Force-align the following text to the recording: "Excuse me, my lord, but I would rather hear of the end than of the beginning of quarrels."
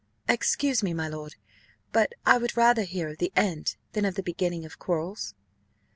"Excuse 0.27 0.81
me, 0.81 0.95
my 0.95 1.07
lord, 1.07 1.35
but 1.91 2.13
I 2.25 2.39
would 2.39 2.57
rather 2.57 2.81
hear 2.85 3.09
of 3.09 3.19
the 3.19 3.31
end 3.35 3.75
than 3.91 4.03
of 4.03 4.15
the 4.15 4.23
beginning 4.23 4.65
of 4.65 4.79
quarrels." 4.79 5.35